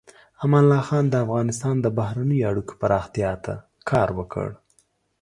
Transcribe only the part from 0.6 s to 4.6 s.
الله خان د افغانستان د بهرنیو اړیکو پراختیا ته کار وکړ.